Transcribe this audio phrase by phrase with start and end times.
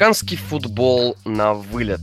[0.00, 2.00] Американский футбол на вылет.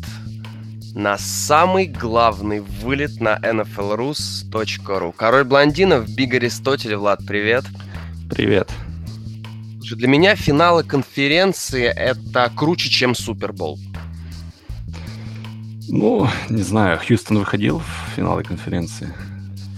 [0.94, 5.16] На самый главный вылет на nflrus.ru.
[5.18, 7.66] Король блондинов, Биг Аристотель, Влад, привет.
[8.30, 8.70] Привет.
[9.80, 13.80] Для меня финалы конференции это круче, чем Супербол.
[15.88, 19.12] Ну, не знаю, Хьюстон выходил в финалы конференции.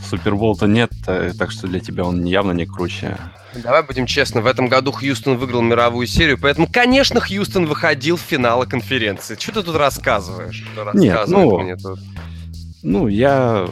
[0.09, 3.17] Супербол-то нет, э, так что для тебя он явно не круче.
[3.53, 8.21] Давай будем честны, в этом году Хьюстон выиграл мировую серию, поэтому, конечно, Хьюстон выходил в
[8.21, 9.35] финалы конференции.
[9.39, 10.65] Что ты тут рассказываешь?
[10.93, 11.99] Нет, ну, мне тут?
[12.81, 13.67] ну, я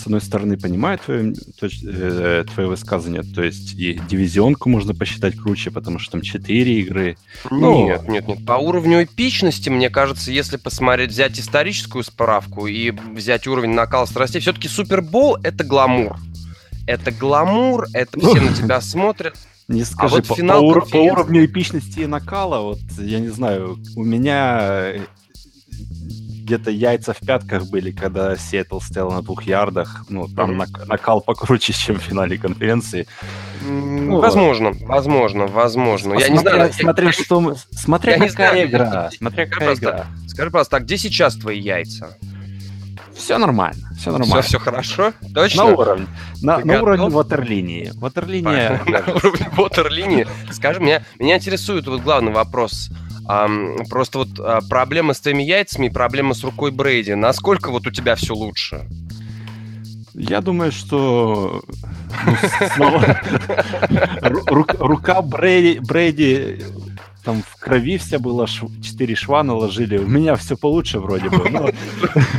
[0.00, 5.70] с одной стороны, понимаю твое, э, твое высказывание, то есть и дивизионку можно посчитать круче,
[5.70, 7.16] потому что там 4 игры.
[7.50, 8.46] Ну, нет, нет, нет.
[8.46, 14.40] По уровню эпичности, мне кажется, если посмотреть, взять историческую справку и взять уровень накала страстей,
[14.40, 16.16] все-таки Супербол— это гламур.
[16.86, 19.36] Это гламур, это все на тебя смотрят.
[19.68, 23.28] Не скажи, а вот по, финал по, по уровню эпичности и накала, вот, я не
[23.28, 24.94] знаю, у меня
[26.50, 30.04] где-то яйца в пятках были, когда Сиэтл стоял на двух ярдах.
[30.08, 30.86] Ну, там mm-hmm.
[30.86, 33.06] накал покруче, чем в финале конференции.
[33.62, 36.14] Ну, возможно, возможно, возможно.
[36.14, 36.72] Я не знаю.
[36.72, 37.54] Смотря что...
[37.70, 39.10] Смотря какая игра.
[39.16, 40.06] Смотря какая игра.
[40.26, 42.16] Скажи, пожалуйста, а где сейчас твои яйца?
[43.14, 44.40] Все нормально, все нормально.
[44.40, 45.12] Все, все хорошо?
[45.34, 45.64] Точно?
[45.64, 46.06] На уровне.
[46.42, 47.92] На, на уровне ватерлинии.
[47.94, 48.80] Ватерлиния...
[48.86, 50.26] На уровне ватерлинии.
[50.50, 52.90] Скажи, меня, меня интересует вот главный вопрос.
[53.88, 57.14] Просто вот uh, проблема с твоими яйцами и проблема с рукой Брейди.
[57.14, 58.86] Насколько вот у тебя все лучше?
[60.14, 61.62] Я думаю, что
[62.76, 63.00] ну,
[64.78, 66.64] рука Брейди
[67.24, 69.98] там в крови вся была, четыре шва наложили.
[69.98, 71.72] У меня все получше вроде бы.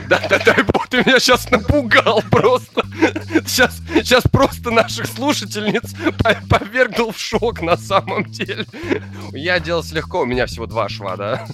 [0.09, 2.83] Да, да, дай бог, ты меня сейчас напугал просто.
[3.45, 5.95] Сейчас, сейчас просто наших слушательниц
[6.49, 8.65] повергнул в шок на самом деле.
[9.31, 11.47] Я делался легко, у меня всего два шва, да?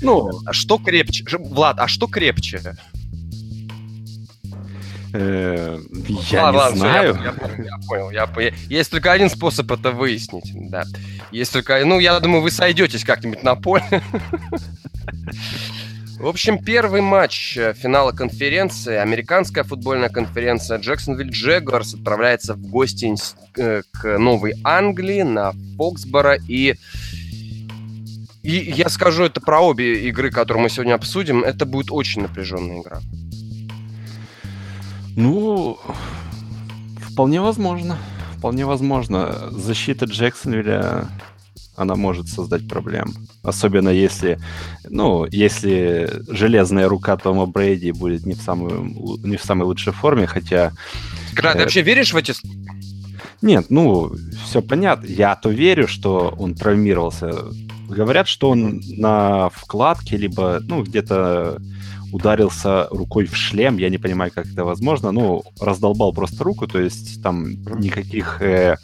[0.00, 1.24] Ну, а что крепче?
[1.38, 2.74] Влад, а что крепче?
[5.14, 5.78] Э,
[6.30, 7.18] я не знаю.
[7.22, 8.52] Я понял, я понял.
[8.68, 10.84] Есть только один способ это выяснить, да.
[11.30, 14.02] Есть только, ну, я думаю, вы сойдетесь как-нибудь на поле.
[16.22, 23.12] В общем, первый матч э, финала конференции, американская футбольная конференция Джексонвилл Джегорс отправляется в гости
[23.56, 26.76] э, к Новой Англии на Фоксборо и
[28.44, 31.42] и я скажу это про обе игры, которые мы сегодня обсудим.
[31.42, 33.00] Это будет очень напряженная игра.
[35.16, 35.76] Ну,
[37.00, 37.98] вполне возможно.
[38.38, 39.50] Вполне возможно.
[39.50, 41.08] Защита Джексонвилля,
[41.74, 43.12] она может создать проблем.
[43.42, 44.38] Особенно если,
[44.88, 48.72] ну, если железная рука Тома Брейди будет не в, самой,
[49.24, 50.72] не в самой лучшей форме, хотя...
[51.34, 51.62] Гра, ты э...
[51.62, 52.34] вообще веришь в эти...
[53.40, 54.12] Нет, ну,
[54.44, 55.06] все понятно.
[55.06, 57.32] Я-то верю, что он травмировался.
[57.88, 61.58] Говорят, что он на вкладке, либо, ну, где-то
[62.12, 66.78] ударился рукой в шлем, я не понимаю, как это возможно, ну, раздолбал просто руку, то
[66.78, 68.76] есть там никаких э,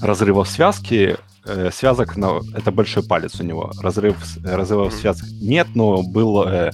[0.00, 6.02] разрывов связки, э, связок, на, это большой палец у него, разрыв, разрывов связок нет, но
[6.02, 6.70] был э,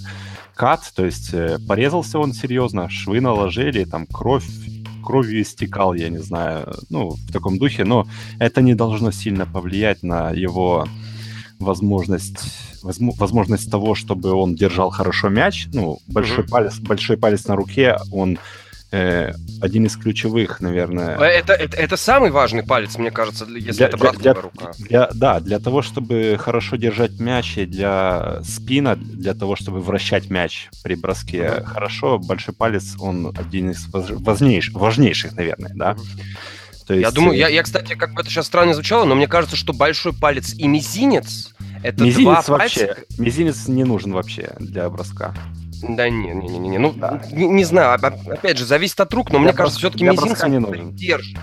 [0.55, 4.47] кат, то есть э, порезался он серьезно, швы наложили, там кровь
[5.09, 8.07] кровью истекал, я не знаю, ну, в таком духе, но
[8.39, 10.87] это не должно сильно повлиять на его
[11.59, 12.39] возможность
[12.83, 15.67] возможность того, чтобы он держал хорошо мяч.
[15.73, 16.51] Ну, большой mm-hmm.
[16.51, 18.39] палец, большой палец на руке, он
[18.91, 21.19] э, один из ключевых, наверное.
[21.19, 24.73] Э, это, это, это самый важный палец, мне кажется, если для, это братская для, рука.
[24.79, 30.31] Для, да, для того, чтобы хорошо держать мяч и для спина, для того, чтобы вращать
[30.31, 31.65] мяч при броске mm-hmm.
[31.65, 35.93] хорошо, большой палец, он один из важнейших, важнейших наверное, да.
[35.93, 36.87] Mm-hmm.
[36.87, 37.05] То есть...
[37.05, 39.75] Я думаю, я, я, кстати, как бы это сейчас странно звучало, но мне кажется, что
[39.75, 43.05] большой палец и мизинец это мизинец два вообще, пальца...
[43.19, 45.35] Мизинец не нужен вообще для броска.
[45.83, 47.23] Да не, не, не, не, ну да.
[47.31, 50.59] не, не знаю, опять же, зависит от рук, но для мне кажется, все-таки мизинец не
[50.59, 50.91] нужен.
[50.91, 51.39] Придерживает.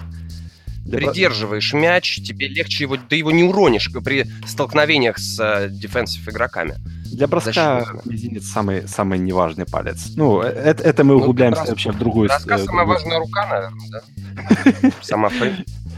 [0.85, 1.79] Для Придерживаешь бро...
[1.79, 6.75] мяч, тебе легче его, ты его не уронишь при столкновениях с э, дефенсив игроками.
[7.05, 10.11] Для броска мизинец самый, самый неважный палец.
[10.15, 12.27] Ну, э, это, это мы ну, углубляемся ну, вообще в другую...
[12.27, 14.91] Броска э, самая важная рука, наверное, да?
[15.01, 15.31] Сама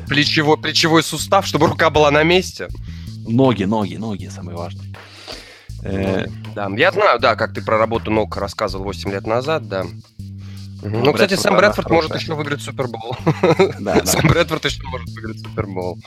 [0.08, 2.70] плечевой, плечевой сустав, чтобы рука была на месте.
[3.28, 4.96] Ноги, ноги, ноги самые важные.
[5.88, 6.26] Э,
[6.56, 9.86] да, я знаю, да, как ты про работу ног рассказывал 8 лет назад, да.
[10.84, 13.16] Ну, ну кстати, Сэм Брэдфорд может еще выиграть Супербол.
[13.80, 15.98] Да, Сэм Брэдфорд еще может выиграть Супербол.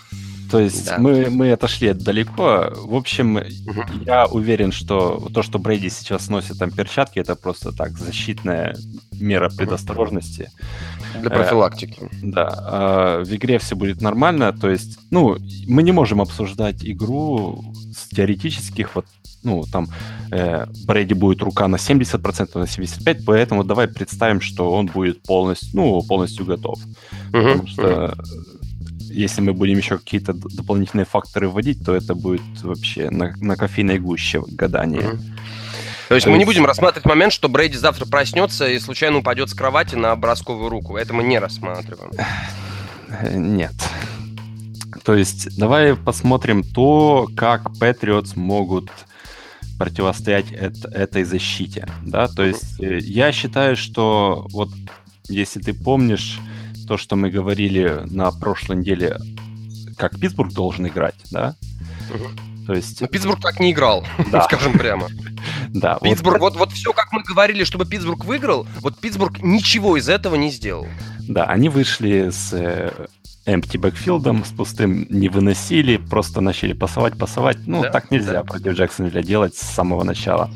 [0.51, 0.99] То есть да.
[0.99, 2.73] мы, мы отошли далеко.
[2.75, 3.85] В общем, угу.
[4.05, 8.77] я уверен, что то, что Брейди сейчас носит там перчатки, это просто так защитная
[9.13, 10.51] мера предосторожности.
[11.21, 11.99] Для профилактики.
[12.01, 12.49] Э, да.
[12.53, 14.53] А в игре все будет нормально.
[14.53, 15.37] То есть, ну,
[15.69, 17.63] мы не можем обсуждать игру
[17.95, 19.07] с теоретических вот
[19.43, 19.89] ну, там,
[20.33, 25.71] э, Брэди будет рука на 70%, на 75%, поэтому давай представим, что он будет полностью,
[25.73, 26.79] ну, полностью готов.
[27.33, 27.53] Uh-huh.
[27.53, 28.60] Потому что uh-huh.
[29.11, 33.99] Если мы будем еще какие-то дополнительные факторы вводить, то это будет вообще на, на кофейной
[33.99, 35.19] гуще гадание.
[36.09, 39.55] То есть мы не будем рассматривать момент, что Брейди завтра проснется и случайно упадет с
[39.55, 40.97] кровати на бросковую руку.
[40.97, 42.11] Это мы не рассматриваем.
[43.33, 43.75] Нет.
[45.05, 48.91] То есть давай посмотрим то, как Патриотс могут
[49.79, 51.89] противостоять это, этой защите.
[52.03, 52.29] Да?
[52.29, 54.69] То есть э, я считаю, что вот
[55.29, 56.39] если ты помнишь
[56.91, 59.17] то, что мы говорили на прошлой неделе,
[59.97, 61.55] как Питтсбург должен играть, да?
[62.67, 63.01] То есть...
[63.01, 64.43] Но Питтсбург так не играл, да.
[64.51, 65.07] скажем прямо.
[65.69, 66.01] Да.
[66.03, 70.09] Питтсбург, вот, вот, вот все, как мы говорили, чтобы Питтсбург выиграл, вот Питтсбург ничего из
[70.09, 70.89] этого не сделал.
[71.29, 73.07] Да, они вышли с э,
[73.47, 77.59] empty бэкфилдом, с пустым не выносили, просто начали пасовать, пасовать.
[77.67, 78.43] Ну, да, так нельзя да.
[78.43, 80.51] против Джексонвилля делать с самого начала.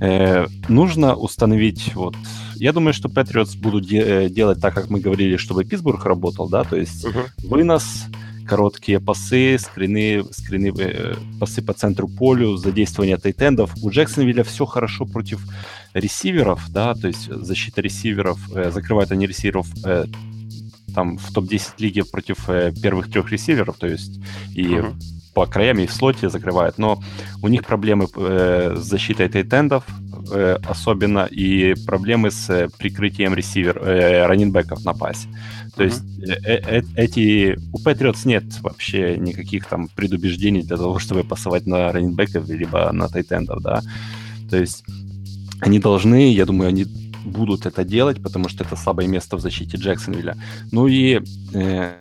[0.00, 2.14] Э, нужно установить вот...
[2.58, 6.48] Я думаю, что Patriots будут де- э, делать так, как мы говорили, чтобы Питтсбург работал,
[6.48, 7.26] да, то есть uh-huh.
[7.44, 8.06] вынос,
[8.46, 13.74] короткие пасы, скрины, скрины э, пасы по центру полю, задействование тайтендов.
[13.82, 15.40] У Джексонвилля все хорошо против
[15.94, 20.06] ресиверов, да, то есть защита ресиверов, э, закрывают они ресиверов э,
[20.94, 24.20] там в топ-10 лиги против э, первых трех ресиверов, то есть
[24.54, 24.94] и uh-huh.
[25.34, 27.02] по краям и в слоте закрывают, но
[27.42, 29.84] у них проблемы э, с защитой тайтендов,
[30.30, 35.28] э, особенно, и проблемы с э, прикрытием ресивер, э, раннинбеков на пасе.
[35.76, 35.86] То uh-huh.
[35.86, 36.02] есть
[36.44, 37.58] э, э, эти...
[37.72, 43.08] У Patriots нет вообще никаких там предубеждений для того, чтобы пасовать на раннинбеков либо на
[43.08, 43.82] тайтендов, да.
[44.50, 44.84] То есть
[45.60, 46.86] они должны, я думаю, они
[47.24, 50.36] будут это делать, потому что это слабое место в защите Джексонвилля.
[50.72, 51.20] Ну и
[51.52, 51.98] э,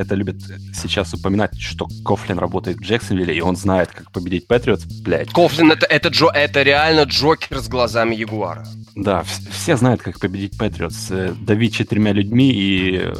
[0.00, 0.36] это любят
[0.74, 5.30] сейчас упоминать, что Кофлин работает в Джексонвилле, и он знает, как победить Патриотс, блядь.
[5.30, 8.66] Кофлин это, это, Джо, это реально Джокер с глазами Ягуара.
[8.96, 11.10] Да, все знают, как победить Патриотс.
[11.10, 13.12] Э, давить четырьмя людьми и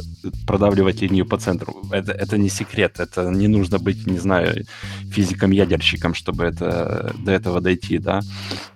[0.47, 1.83] продавливать линию по центру.
[1.91, 2.99] Это, это не секрет.
[2.99, 4.65] Это не нужно быть, не знаю,
[5.11, 8.21] физиком-ядерщиком, чтобы это, до этого дойти, да.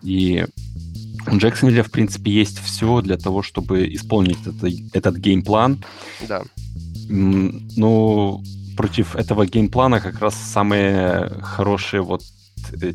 [0.03, 0.45] И
[1.27, 5.83] у Джексонвилля, в принципе, есть все для того, чтобы исполнить это, этот game plan.
[6.27, 6.43] Да.
[7.09, 8.41] Но
[8.75, 12.23] против этого game plan'а как раз самые хорошие вот
[12.81, 12.93] э,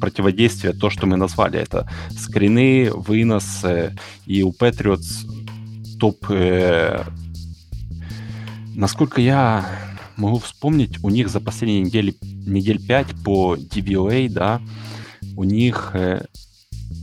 [0.00, 3.64] противодействия, то, что мы назвали, это screen'ы, вынос,
[4.26, 5.26] и у Patriots
[6.00, 6.24] топ...
[6.30, 7.04] Э,
[8.74, 9.66] насколько я
[10.16, 12.14] могу вспомнить, у них за последние недели,
[12.46, 14.60] недель 5 по DVOA, да,
[15.36, 16.24] у них э,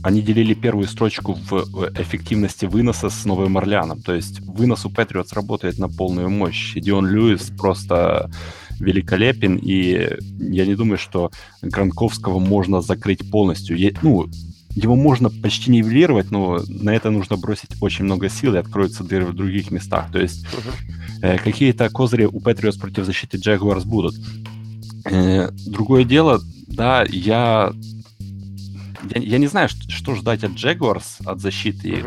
[0.02, 4.00] они делили первую строчку в эффективности выноса с Новым Орлеаном.
[4.00, 6.76] То есть вынос у Patriots работает на полную мощь.
[6.76, 8.30] И Дион Льюис просто
[8.78, 11.30] великолепен, и я не думаю, что
[11.62, 13.76] Гранковского можно закрыть полностью.
[13.76, 14.28] Я, ну,
[14.74, 19.26] его можно почти нивелировать, но на это нужно бросить очень много сил, и откроются дыры
[19.26, 20.12] в других местах.
[20.12, 21.22] То есть uh-huh.
[21.22, 24.14] э, какие-то козыри у Patriots против защиты Jaguars будут.
[25.04, 27.72] Э, другое дело, да, я
[29.14, 32.04] я, я не знаю, что, что ждать от Jaguars, от защиты.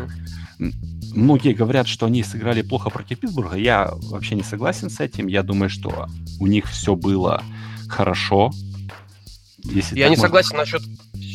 [0.58, 0.72] Mm-hmm.
[1.14, 3.56] Многие говорят, что они сыграли плохо против Питтсбурга.
[3.56, 5.26] Я вообще не согласен с этим.
[5.26, 6.06] Я думаю, что
[6.40, 7.42] у них все было
[7.88, 8.50] хорошо.
[9.64, 10.22] Если я не можно...
[10.22, 10.82] согласен насчет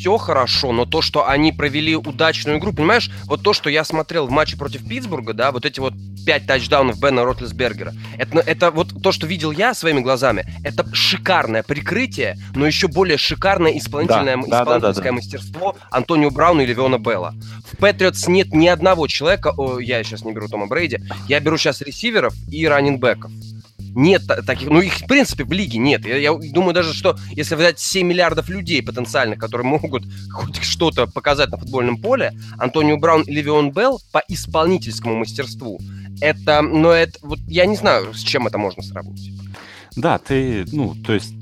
[0.07, 4.25] все хорошо, но то, что они провели удачную игру, понимаешь, вот то, что я смотрел
[4.25, 5.93] в матче против Питтсбурга, да, вот эти вот
[6.25, 11.61] пять тачдаунов Бена Ротлесбергера, это, это вот то, что видел я своими глазами, это шикарное
[11.61, 16.65] прикрытие, но еще более шикарное исполнительное, да, исполнительское да, да, да, мастерство Антонио Брауна и
[16.65, 17.35] Левиона Белла.
[17.69, 21.57] В Патриотс нет ни одного человека, о, я сейчас не беру Тома Брейди, я беру
[21.57, 23.29] сейчас ресиверов и раннинбеков
[23.98, 26.06] нет таких, ну их в принципе в лиге нет.
[26.06, 31.08] Я, я думаю даже, что если взять 7 миллиардов людей потенциально, которые могут хоть что-то
[31.08, 35.80] показать на футбольном поле, Антонио Браун и Левион Белл по исполнительскому мастерству,
[36.22, 39.32] это, но это, вот я не знаю, с чем это можно сравнить.
[39.96, 41.34] Да, ты, ну, то есть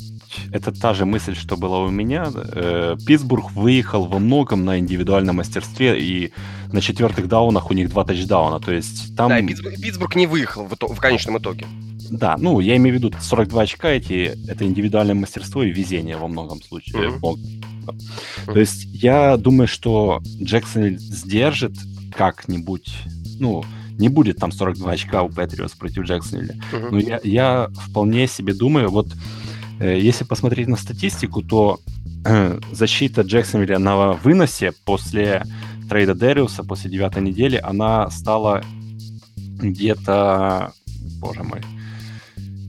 [0.52, 2.32] это та же мысль, что была у меня.
[2.34, 6.32] Э, Питтсбург выехал во многом на индивидуальном мастерстве, и
[6.72, 8.60] на четвертых даунах у них два тачдауна.
[8.60, 9.30] То есть там...
[9.30, 11.66] Да, Питтсбург, Питтсбург не выехал в, в конечном итоге.
[12.10, 16.28] Да, ну, я имею в виду 42 очка эти, это индивидуальное мастерство и везение во
[16.28, 17.10] многом случае.
[17.10, 17.20] Mm-hmm.
[17.22, 18.54] Mm-hmm.
[18.54, 21.74] То есть я думаю, что Джексон сдержит
[22.16, 22.94] как-нибудь,
[23.40, 23.64] ну,
[23.98, 26.56] не будет там 42 очка у Патриотс против Джексонвилля.
[26.72, 26.90] Uh-huh.
[26.92, 29.08] Но я, я вполне себе думаю, вот
[29.80, 31.80] э, если посмотреть на статистику, то
[32.26, 35.44] э, защита Джексонвилля на выносе после
[35.90, 38.64] трейда Дэриуса, после девятой недели, она стала
[39.38, 40.74] где-то,
[41.20, 41.62] боже мой,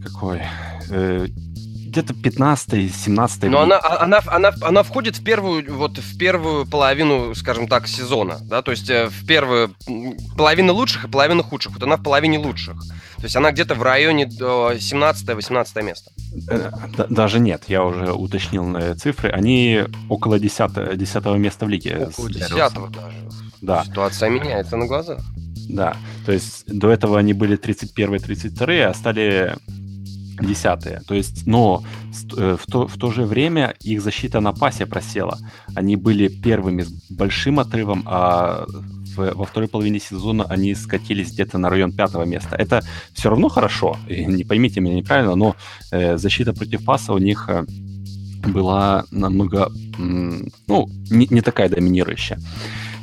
[0.06, 0.42] какой,
[0.90, 1.26] э,
[1.96, 7.34] где-то 15-17 Но она, а, она, она, она входит в первую, вот в первую половину,
[7.34, 9.74] скажем так, сезона, да, то есть э, в первую
[10.36, 11.72] половину лучших и половину худших.
[11.72, 12.76] Вот она в половине лучших.
[13.16, 16.10] То есть она где-то в районе 17-18 места.
[16.50, 16.70] Э,
[17.08, 19.30] даже нет, я уже уточнил цифры.
[19.30, 22.08] Они около 10, 10 места в лиге.
[22.10, 23.16] Около 10 даже.
[23.62, 23.84] Да.
[23.84, 25.20] Ситуация меняется на глазах.
[25.68, 29.56] Да, то есть до этого они были 31-32, а стали
[30.40, 31.00] десятые.
[31.06, 31.82] То есть, но
[32.36, 35.38] э, в то, в то же время их защита на пасе просела.
[35.74, 38.66] Они были первыми с большим отрывом, а
[39.16, 42.56] в, во второй половине сезона они скатились где-то на район пятого места.
[42.56, 45.56] Это все равно хорошо, не поймите меня неправильно, но
[45.90, 47.64] э, защита против паса у них э,
[48.48, 52.38] была намного, ну, не, не такая доминирующая.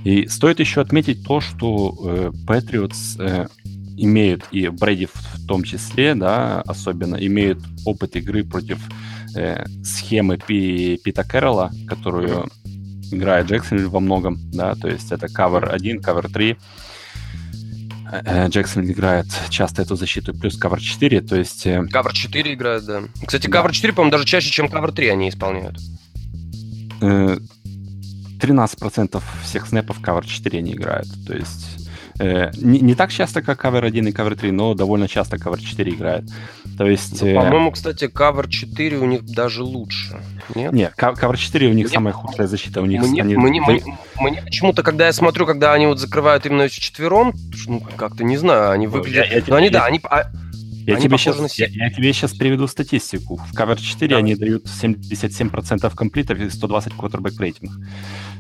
[0.04, 3.48] И стоит еще отметить то, что э, Patriots э,
[3.98, 8.80] имеют, и Брэди в том числе, да, особенно, имеют опыт игры против
[9.36, 12.50] э, схемы Пи, Пита Кэрролла, которую
[13.12, 16.58] играет Джексон во многом, да, то есть это cover 1, cover 3.
[18.50, 21.66] Джексон играет часто эту защиту, плюс cover 4, то есть...
[21.66, 23.02] Cover 4 играет, да.
[23.26, 23.74] Кстати, cover да.
[23.74, 25.80] 4, по-моему, даже чаще, чем cover 3 они исполняют.
[27.00, 31.83] 13% э, всех снэпов cover 4 они играют, то есть
[32.20, 35.60] Э, не, не так часто, как Cover 1 и Cover 3, но довольно часто Cover
[35.60, 36.24] 4 играет.
[36.78, 37.22] То есть...
[37.22, 37.36] Ну, э...
[37.36, 40.20] По-моему, кстати, Cover 4 у них даже лучше.
[40.56, 40.74] Нет?
[40.74, 41.94] Нет, Cover 4 у них мне...
[41.94, 42.82] самая худшая защита.
[42.82, 43.36] У них мне, они...
[43.36, 43.84] мне, мне,
[44.20, 47.34] мне почему-то, когда я смотрю, когда они вот закрывают именно четвером,
[47.68, 49.28] ну, как-то не знаю, они выглядят...
[49.28, 50.02] Я, я, ну, они, я, да, они...
[50.86, 53.38] Я тебе, сейчас, я, я тебе сейчас приведу статистику.
[53.38, 54.18] В Cover 4 да.
[54.18, 57.72] они дают 77% комплитов и 120 квотербек рейтинг.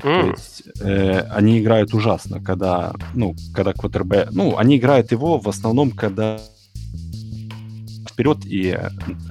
[0.02, 0.22] Mm.
[0.22, 4.30] То есть э, они играют ужасно, когда, ну, когда квотербек...
[4.32, 6.40] Ну, они играют его в основном, когда
[8.10, 8.78] вперед, и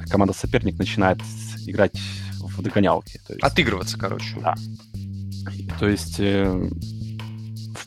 [0.09, 1.19] команда соперник начинает
[1.66, 1.92] играть
[2.40, 3.21] в догонялки.
[3.26, 4.37] То есть, Отыгрываться, короче.
[4.40, 4.54] Да.
[5.78, 6.16] То есть...
[6.19, 6.69] Э,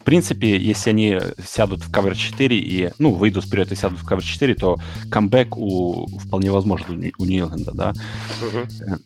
[0.05, 4.21] принципе, если они сядут в cover 4 и, ну, выйдут вперед и сядут в cover
[4.21, 4.77] 4, то
[5.09, 7.93] камбэк у, вполне возможен у Ньюленда, да.
[8.41, 8.99] Uh-huh.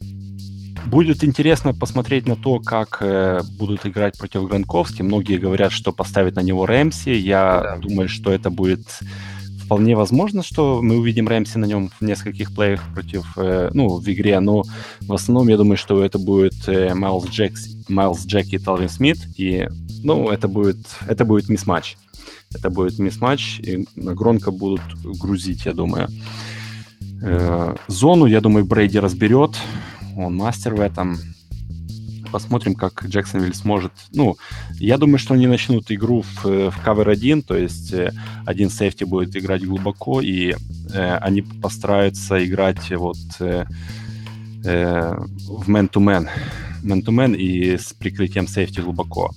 [0.86, 5.01] Будет интересно посмотреть на то, как э, будут играть против Гранковски.
[5.01, 7.10] Многие говорят, что поставить на него Рэмси.
[7.10, 7.77] Я да.
[7.77, 8.82] думаю, что это будет
[9.70, 14.12] вполне возможно, что мы увидим Рэмси на нем в нескольких плеях против, э, ну, в
[14.12, 14.63] игре, но
[15.01, 19.18] в основном я думаю, что это будет э, Майлз, Джекс, Майлз Джек и Талвин Смит,
[19.38, 19.68] и
[20.03, 20.77] ну, это будет,
[21.08, 21.98] это будет мисс-матч.
[22.53, 26.08] Это будет мисс-матч, и громко будут грузить, я думаю.
[27.22, 29.51] Э, зону, я думаю, Брейди разберет.
[30.15, 31.18] Он мастер в этом.
[32.32, 33.91] Посмотрим, как Джексонвилл сможет.
[34.13, 34.38] Ну,
[34.79, 38.12] я думаю, что они начнут игру в, в cover 1, то есть э,
[38.46, 40.53] один сейфти будет играть глубоко, и
[40.94, 43.65] э, они постараются играть вот э,
[44.63, 45.15] э,
[45.48, 46.29] в man-to-man.
[46.84, 49.32] Man-to-man и с прикрытием сейфти глубоко.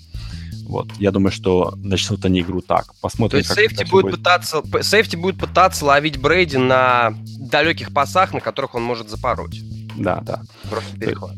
[0.66, 0.88] Вот.
[0.98, 2.94] Я думаю, что начнут они игру так.
[3.00, 8.32] Посмотрим, То есть сейфти будет, будет пытаться, сейфти будет пытаться ловить Брейди на далеких пасах,
[8.32, 9.60] на которых он может запороть.
[9.96, 10.42] Да, да.
[10.70, 11.36] Просто перехват.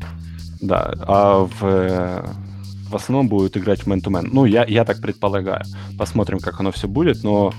[0.61, 2.25] Да, а в,
[2.89, 4.29] в основном будет играть в man-to-man.
[4.33, 5.65] Ну, я, я так предполагаю.
[5.99, 7.53] Посмотрим, как оно все будет, но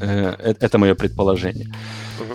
[0.00, 1.72] э, э это мое предположение.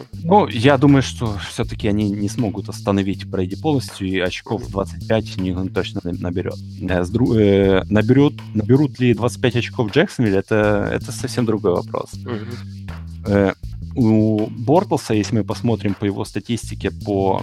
[0.02, 0.22] Угу.
[0.24, 5.70] Ну, я думаю, что все-таки они не смогут остановить Брейди полностью, и очков 25 Ньюган
[5.70, 6.58] точно наберет.
[6.82, 12.14] Э, э, наберут, наберут ли 25 очков Джексонвилл, это, это совсем другой вопрос.
[12.14, 13.32] Угу.
[13.32, 13.54] Э,
[13.96, 17.42] у Бортлса, если мы посмотрим по его статистике по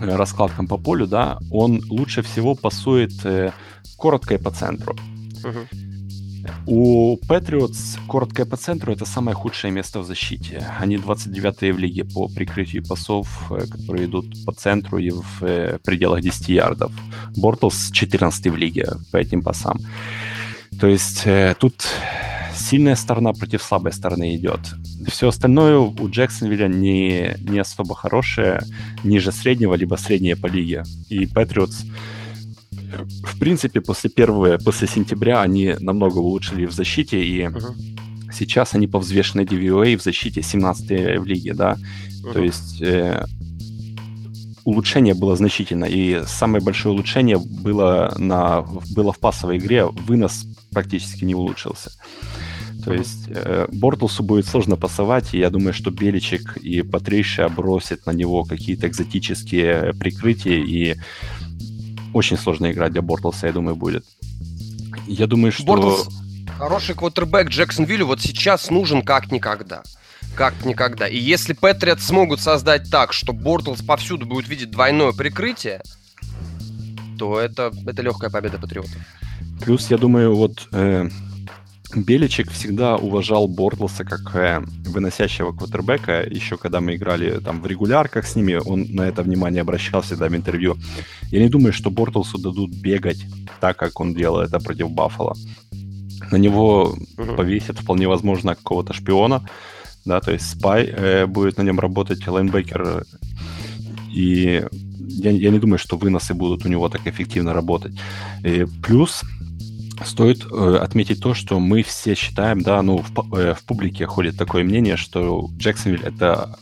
[0.00, 3.52] э, раскладкам по полю, да, он лучше всего пасует э,
[3.96, 4.96] коротко и по центру.
[5.42, 5.66] Uh-huh.
[6.66, 10.66] У Patriots короткое по центру это самое худшее место в защите.
[10.78, 15.78] Они 29-е в лиге по прикрытию пасов, э, которые идут по центру и в э,
[15.84, 16.92] пределах 10 ярдов.
[17.36, 19.78] Бортлс 14 в лиге по этим пасам.
[20.80, 21.74] То есть э, тут
[22.54, 24.60] сильная сторона против слабой стороны идет.
[25.08, 28.62] Все остальное у Джексонвилля не, не особо хорошее,
[29.02, 30.84] ниже среднего, либо среднее по лиге.
[31.08, 31.84] И Patriots
[33.24, 37.74] в принципе, после первого, после сентября они намного улучшили в защите, и uh-huh.
[38.32, 41.76] сейчас они по взвешенной DVOA в защите 17 в лиге, да.
[42.22, 42.32] Uh-huh.
[42.32, 43.24] То есть э,
[44.64, 48.62] улучшение было значительно, и самое большое улучшение было, на,
[48.94, 51.90] было в пасовой игре, вынос практически не улучшился.
[52.84, 58.06] То есть э, Бортлсу будет сложно пасовать, и я думаю, что Беличек и Патришия бросят
[58.06, 60.96] на него какие-то экзотические прикрытия, и
[62.12, 64.04] очень сложно играть для Бортлса, я думаю, будет.
[65.06, 65.64] Я думаю, что...
[65.64, 66.08] Бортлс
[66.60, 69.82] хороший квотербек Джексонвиллю вот сейчас нужен как никогда.
[70.34, 71.08] Как никогда.
[71.08, 75.80] И если Патриот смогут создать так, что Бортлс повсюду будет видеть двойное прикрытие,
[77.18, 78.94] то это, это легкая победа Патриотов.
[79.64, 81.08] Плюс, я думаю, вот э,
[81.94, 86.22] Беличек всегда уважал Бортлса как э, выносящего квотербека.
[86.22, 90.28] Еще когда мы играли там в регулярках с ними, он на это внимание обращал всегда
[90.28, 90.76] в интервью.
[91.30, 93.24] Я не думаю, что Бортлсу дадут бегать
[93.60, 95.34] так, как он делал это против Баффала.
[96.30, 99.48] На него повесят вполне возможно какого-то шпиона,
[100.04, 103.04] да, то есть спай э, будет на нем работать, лайнбекер.
[104.12, 104.64] И
[104.98, 107.92] я, я не думаю, что выносы будут у него так эффективно работать.
[108.44, 109.22] И плюс
[110.04, 114.36] Стоит э, отметить то, что мы все считаем, да, ну, в, э, в публике ходит
[114.36, 116.58] такое мнение, что Джексонвиль это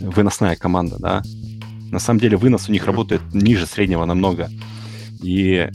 [0.00, 1.22] выносная команда, да.
[1.90, 4.50] На самом деле вынос у них работает ниже среднего намного.
[5.22, 5.68] И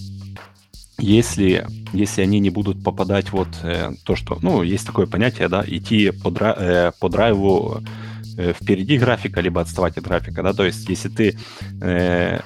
[0.98, 5.64] если, если они не будут попадать вот э, то, что, ну, есть такое понятие, да,
[5.66, 7.82] идти по, дра, э, по драйву
[8.38, 11.38] э, впереди графика, либо отставать от графика, да, то есть если ты
[11.82, 12.42] э,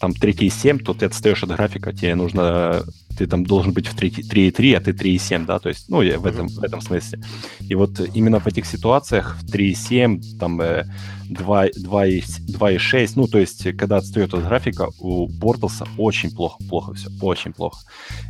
[0.00, 2.84] там 3,7, то ты отстаешь от графика, тебе нужно,
[3.16, 6.46] ты там должен быть в 3,3, а ты 3,7, да, то есть, ну, в этом,
[6.48, 7.20] в этом смысле.
[7.68, 14.34] И вот именно в этих ситуациях в 3,7, там, 2,6, ну, то есть, когда отстает
[14.34, 17.80] от графика, у Бортлса очень плохо, плохо все, очень плохо.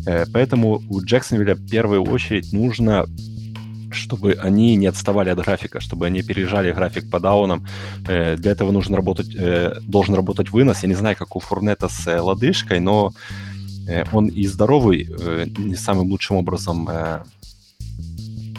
[0.06, 3.04] Э, поэтому у Джексонвилля в первую очередь нужно
[3.98, 7.66] чтобы они не отставали от графика, чтобы они переезжали график по даунам.
[8.06, 10.82] Э, для этого нужно работать, э, должен работать вынос.
[10.82, 13.12] Я не знаю, как у Фурнета с э, лодыжкой, но
[14.12, 15.08] он и здоровый
[15.56, 16.90] не самым лучшим образом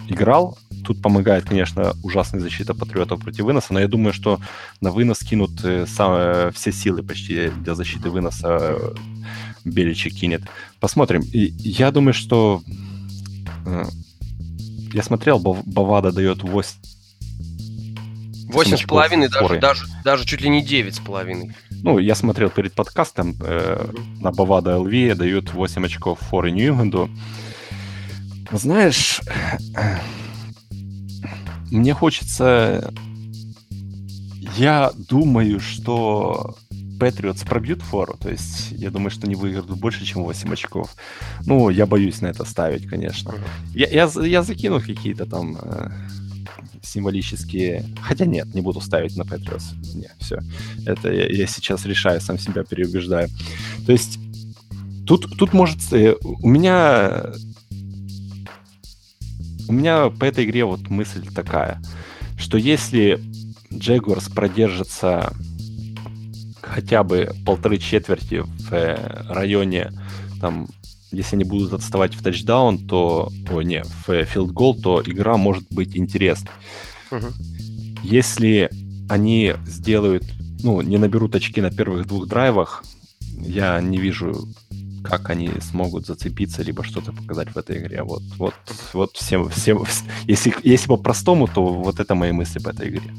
[0.08, 0.58] играл.
[0.84, 4.40] Тут помогает, конечно, ужасная защита патриотов против выноса, но я думаю, что
[4.82, 8.76] на вынос кинут все силы почти для защиты выноса
[9.66, 10.42] Беличи кинет.
[10.80, 11.22] Посмотрим.
[11.22, 12.64] И я думаю, что
[14.94, 16.72] я смотрел, Бавада дает 8...
[18.52, 21.56] Восемь с половиной, даже, даже, даже чуть ли не девять с половиной.
[21.84, 27.10] Ну, я смотрел перед подкастом, э, на Бавада ЛВ дают 8 очков форы Нью-Ингланду.
[28.52, 29.22] Знаешь,
[31.72, 32.92] мне хочется...
[34.58, 36.58] Я думаю, что
[37.00, 40.96] Патриотс пробьют фору, то есть я думаю, что они выиграют больше, чем 8 очков.
[41.46, 43.34] Ну, я боюсь на это ставить, конечно.
[43.74, 45.90] Я, я, я закину какие-то там э,
[46.82, 47.86] символические...
[48.02, 49.72] Хотя нет, не буду ставить на Патриотс.
[49.94, 50.40] Не, все.
[50.86, 53.30] Это я, я сейчас решаю, сам себя переубеждаю.
[53.86, 54.20] То есть
[55.08, 55.94] тут, тут может...
[55.94, 57.32] Э, у меня...
[59.68, 61.80] У меня по этой игре вот мысль такая,
[62.40, 63.22] что если
[63.72, 65.32] Джегорс продержится
[66.80, 69.92] хотя бы полторы четверти в э, районе,
[70.40, 70.68] там,
[71.12, 75.98] если они будут отставать в тачдаун, то, о, не, в филдгол, то игра может быть
[75.98, 76.52] интересной.
[77.12, 77.28] Угу.
[78.04, 78.70] Если
[79.10, 80.24] они сделают,
[80.64, 82.84] ну, не наберут очки на первых двух драйвах,
[83.42, 84.48] я не вижу,
[85.04, 88.04] как они смогут зацепиться, либо что-то показать в этой игре.
[88.04, 88.54] Вот, вот,
[88.94, 89.84] вот всем, всем,
[90.28, 93.12] если, если по-простому, то вот это мои мысли по этой игре.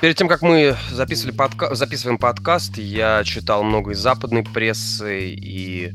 [0.00, 1.74] Перед тем, как мы записывали подка...
[1.74, 5.92] записываем подкаст, я читал много из западной прессы и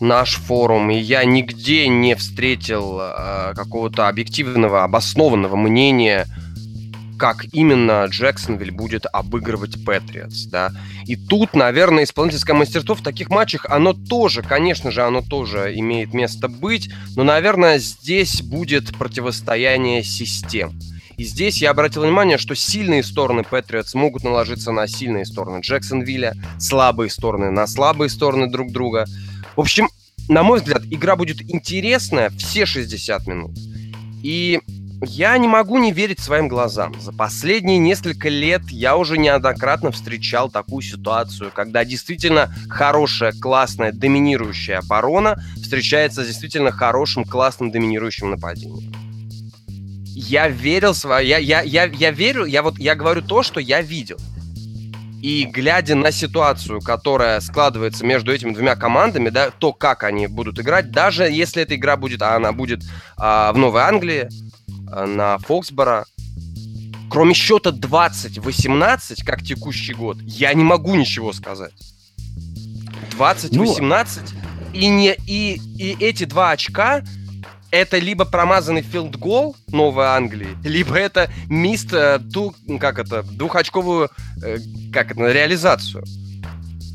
[0.00, 6.26] наш форум, и я нигде не встретил э, какого-то объективного, обоснованного мнения,
[7.20, 10.72] как именно Джексонвиль будет обыгрывать Патриотс, да.
[11.06, 16.12] И тут, наверное, исполнительское мастерство в таких матчах, оно тоже, конечно же, оно тоже имеет
[16.12, 20.76] место быть, но, наверное, здесь будет противостояние систем.
[21.16, 26.34] И здесь я обратил внимание, что сильные стороны Патриотс могут наложиться на сильные стороны Джексонвилля,
[26.58, 29.06] слабые стороны на слабые стороны друг друга.
[29.56, 29.88] В общем,
[30.28, 33.52] на мой взгляд, игра будет интересная все 60 минут.
[34.22, 34.60] И
[35.02, 36.98] я не могу не верить своим глазам.
[37.00, 44.78] За последние несколько лет я уже неоднократно встречал такую ситуацию, когда действительно хорошая, классная, доминирующая
[44.78, 49.05] оборона встречается с действительно хорошим, классным, доминирующим нападением
[50.18, 53.82] я верил свое, я, я, я, я верю, я вот, я говорю то, что я
[53.82, 54.16] видел.
[55.20, 60.58] И глядя на ситуацию, которая складывается между этими двумя командами, да, то, как они будут
[60.58, 62.82] играть, даже если эта игра будет, а она будет
[63.18, 64.28] а, в Новой Англии,
[64.90, 66.06] а, на Фоксборо,
[67.10, 71.74] кроме счета 20-18, как текущий год, я не могу ничего сказать.
[73.18, 74.70] 20-18, ну...
[74.72, 77.02] и, не, и, и эти два очка
[77.80, 84.10] это либо промазанный филд-гол Новой Англии, либо это мист, э, ту, как это, двухочковую,
[84.42, 84.58] э,
[84.92, 86.04] как это, реализацию.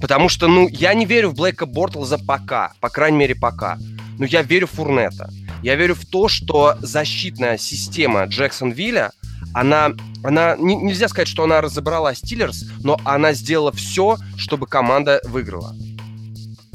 [0.01, 3.77] Потому что, ну, я не верю в Блейка Бортлза пока, по крайней мере, пока.
[4.17, 5.31] Но я верю в Фурнета.
[5.61, 9.11] Я верю в то, что защитная система Джексонвилля,
[9.53, 9.91] она,
[10.23, 15.75] она не, нельзя сказать, что она разобрала Стиллерс, но она сделала все, чтобы команда выиграла.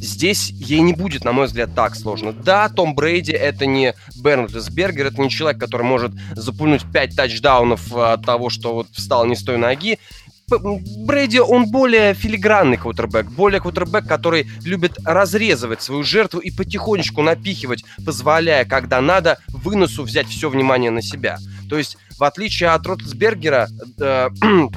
[0.06, 2.32] Здесь ей не будет, на мой взгляд, так сложно.
[2.32, 7.92] Да, Том Брейди это не Бернард Лесбергер, это не человек, который может запульнуть 5 тачдаунов
[7.92, 9.98] э, от того, что вот встал не с той ноги.
[10.48, 17.84] Брейди, он более филигранный квотербек, более квотербек, который любит разрезывать свою жертву и потихонечку напихивать,
[18.04, 21.38] позволяя, когда надо, выносу взять все внимание на себя.
[21.68, 24.68] То есть, в отличие от Ротлсбергера, э, э,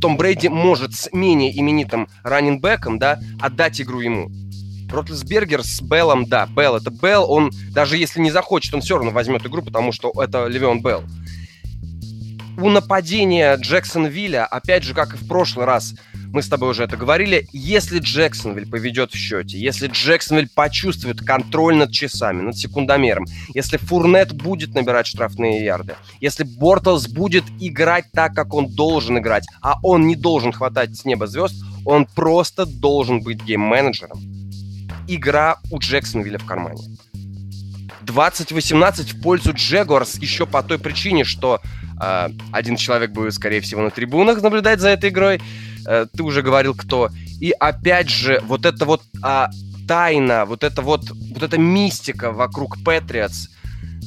[0.00, 4.30] Том Брейди может с менее именитым раннинбеком, да, отдать игру ему.
[4.90, 9.10] Ротлсбергер с Беллом, да, Белл это Белл, он даже если не захочет, он все равно
[9.10, 11.02] возьмет игру, потому что это Левион Белл
[12.58, 15.94] у нападения Джексонвилля, опять же, как и в прошлый раз,
[16.32, 21.76] мы с тобой уже это говорили, если Джексонвиль поведет в счете, если Джексонвиль почувствует контроль
[21.76, 28.34] над часами, над секундомером, если Фурнет будет набирать штрафные ярды, если Бортлс будет играть так,
[28.34, 33.20] как он должен играть, а он не должен хватать с неба звезд, он просто должен
[33.20, 34.18] быть гейм-менеджером.
[35.08, 36.82] Игра у Джексонвилля в кармане.
[38.06, 41.60] 20-18 в пользу Джегорс еще по той причине, что
[42.00, 45.40] э, один человек будет, скорее всего, на трибунах наблюдать за этой игрой.
[45.86, 47.10] Э, ты уже говорил, кто.
[47.40, 49.46] И опять же, вот это вот э,
[49.86, 53.48] тайна, вот это вот, вот эта мистика вокруг Патриотс,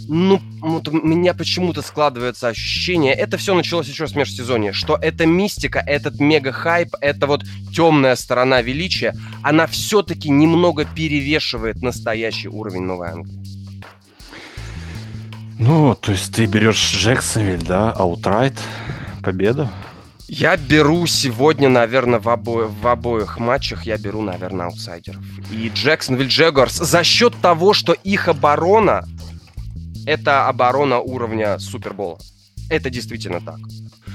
[0.08, 5.26] ну, вот у меня почему-то складывается ощущение, это все началось еще с межсезонья, что эта
[5.26, 13.10] мистика, этот мега-хайп, эта вот темная сторона величия, она все-таки немного перевешивает настоящий уровень Новой
[13.10, 13.46] Англии.
[15.58, 18.54] Ну, то есть ты берешь Джексонвиль, да, аутрайт,
[19.24, 19.70] победу?
[20.28, 22.68] Я беру сегодня, наверное, в, обо...
[22.68, 25.22] в обоих матчах, я беру, наверное, аутсайдеров.
[25.52, 29.06] И Джексонвиль Джегорс за счет того, что их оборона
[30.06, 32.20] это оборона уровня Супербола.
[32.70, 33.58] Это действительно так.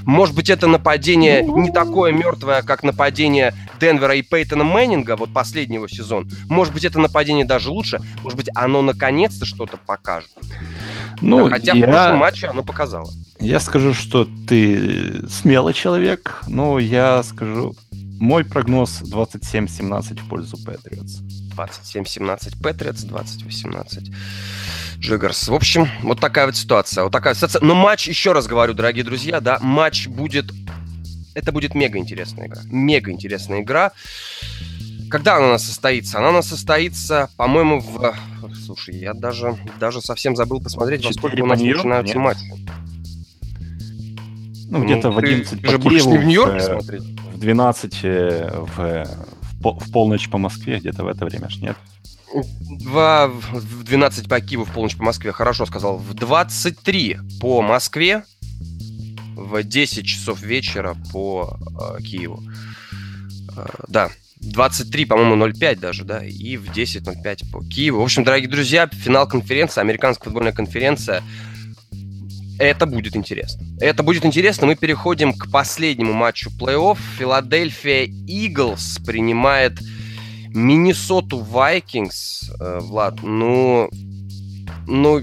[0.05, 5.89] Может быть, это нападение не такое мертвое, как нападение Денвера и Пейтона Мэннинга, вот последнего
[5.89, 6.29] сезона.
[6.49, 8.01] Может быть, это нападение даже лучше.
[8.23, 10.31] Может быть, оно наконец-то что-то покажет.
[11.21, 11.87] Ну, да, хотя я...
[11.87, 13.11] в прошлом матче оно показало.
[13.39, 17.75] Я скажу, что ты смелый человек, но я скажу,
[18.21, 21.21] мой прогноз 27-17 в пользу Патриотс.
[21.57, 24.15] 27-17 Патриотс, 20-18
[24.99, 25.49] Джигарс.
[25.49, 27.05] В общем, вот такая вот ситуация.
[27.05, 27.63] Вот такая ситуация.
[27.63, 30.53] Но матч, еще раз говорю, дорогие друзья, да, матч будет...
[31.35, 32.61] Это будет мега интересная игра.
[32.71, 33.93] Мега интересная игра.
[35.11, 36.19] Когда она у нас состоится?
[36.19, 38.15] Она у нас состоится, по-моему, в...
[38.65, 42.25] Слушай, я даже, даже совсем забыл посмотреть, во сколько у нас начинаются Нет.
[42.25, 42.45] матчи.
[44.71, 47.03] Ну, ну где-то в 11 ты по же Киеву, не в Нью-Йорке в, смотреть?
[47.03, 49.07] В 12 э, в,
[49.61, 51.77] в, в полночь по Москве, где-то в это время ж нет?
[52.33, 55.97] В, в 12 по Киеву, в полночь по Москве, хорошо сказал.
[55.97, 58.23] В 23 по Москве,
[59.35, 61.59] в 10 часов вечера по
[61.99, 62.41] э, Киеву.
[63.57, 68.01] Э, да, 23, по-моему, 0,5 даже, да, и в 10.05 по Киеву.
[68.01, 71.23] В общем, дорогие друзья, финал конференции, американская футбольная конференция.
[72.59, 73.65] Это будет интересно.
[73.81, 74.67] Это будет интересно.
[74.67, 76.99] Мы переходим к последнему матчу плей-офф.
[77.19, 79.79] Филадельфия Иглс принимает
[80.49, 82.51] Миннесоту Вайкингс.
[82.61, 83.89] Э, Влад, ну...
[84.87, 85.23] Ну,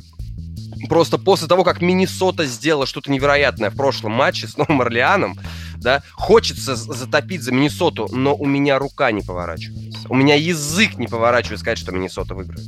[0.89, 5.37] просто после того, как Миннесота сделала что-то невероятное в прошлом матче с Новым Орлеаном,
[5.79, 10.07] да, хочется затопить за Миннесоту, но у меня рука не поворачивается.
[10.09, 12.67] У меня язык не поворачивается сказать, что Миннесота выиграет.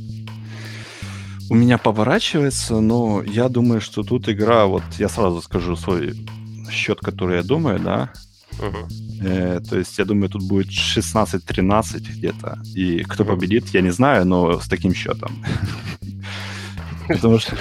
[1.48, 6.14] У меня поворачивается, но я думаю, что тут игра, вот я сразу скажу свой
[6.70, 8.12] счет, который я думаю, да.
[8.58, 8.88] Угу.
[9.22, 12.58] Э, то есть я думаю, тут будет 16-13 где-то.
[12.74, 15.44] И кто победит, я не знаю, но с таким счетом.
[17.08, 17.56] Потому что...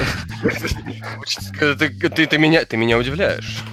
[1.59, 3.63] Ты, ты, ты, меня, ты меня удивляешь.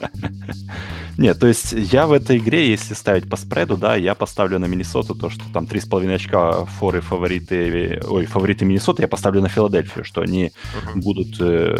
[1.18, 4.64] Нет, то есть я в этой игре, если ставить по спреду, да, я поставлю на
[4.64, 10.04] Миннесоту то, что там 3,5 очка форы фавориты, ой, фавориты Миннесоты, я поставлю на Филадельфию,
[10.04, 11.00] что они uh-huh.
[11.00, 11.76] будут э,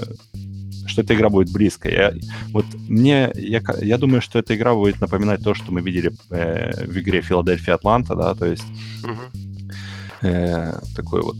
[0.86, 1.92] что эта игра будет близкой.
[1.92, 2.12] Я,
[2.50, 6.86] вот мне, я, я думаю, что эта игра будет напоминать то, что мы видели э,
[6.86, 8.66] в игре Филадельфия-Атланта, да, то есть
[9.02, 10.28] uh-huh.
[10.28, 11.38] э, такой вот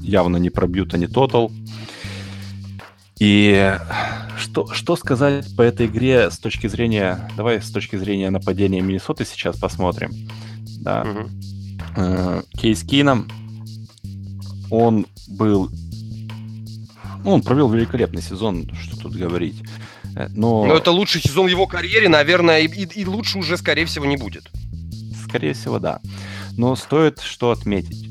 [0.00, 1.52] явно не пробьют они тотал.
[3.24, 3.78] И
[4.36, 7.30] что, что сказать по этой игре с точки зрения...
[7.36, 10.10] Давай с точки зрения нападения Миннесоты сейчас посмотрим.
[10.80, 11.06] Да.
[11.94, 12.42] Угу.
[12.58, 13.28] Кейс Кином
[14.72, 15.70] он был...
[17.22, 19.62] Ну, он провел великолепный сезон, что тут говорить.
[20.16, 20.64] Э, но...
[20.66, 24.04] Но это лучший сезон в его карьере, наверное, и, и, и лучше уже, скорее всего,
[24.04, 24.50] не будет.
[25.28, 26.00] Скорее всего, да.
[26.56, 28.04] Но стоит что отметить.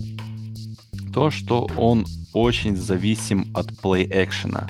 [1.13, 4.69] То, что он очень зависим от плей-экшена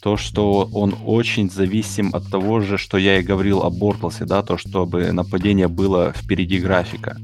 [0.00, 4.42] то, что он очень зависим от того же, что я и говорил о Бортлсе, да,
[4.42, 7.16] то, чтобы нападение было впереди графика.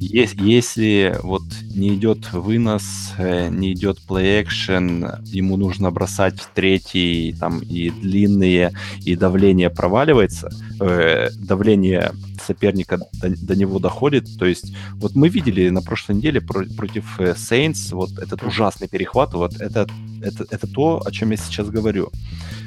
[0.00, 1.42] Если вот
[1.74, 8.72] не идет вынос, э, не идет play-action, ему нужно бросать третий, там, и длинные,
[9.04, 12.12] и давление проваливается, э, давление
[12.44, 14.26] соперника до, до него доходит.
[14.38, 18.88] То есть, вот мы видели на прошлой неделе про, против э, Saints вот этот ужасный
[18.88, 19.86] перехват, вот это,
[20.22, 22.10] это, это то, о чем я сейчас говорю.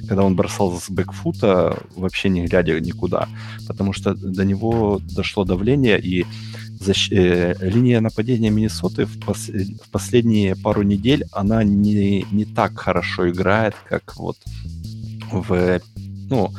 [0.07, 3.27] Когда он бросал с бэкфута, вообще не глядя никуда,
[3.67, 6.25] потому что до него дошло давление, и
[6.79, 7.11] защ...
[7.11, 9.49] э, линия нападения Миннесоты в, пос...
[9.49, 14.37] в последние пару недель, она не, не так хорошо играет, как вот
[15.31, 15.81] в
[16.29, 16.51] ну,